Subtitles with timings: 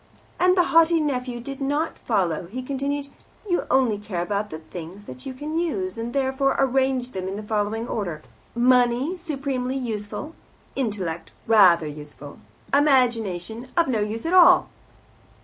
[0.39, 3.09] As the haughty nephew did not follow, he continued,
[3.47, 7.35] "You only care about the' things that you can use, and therefore arrange them in
[7.35, 8.23] the following order:
[8.55, 10.33] Money, supremely useful;
[10.75, 12.39] intellect, rather useful;
[12.73, 14.69] imagination, of no use at all.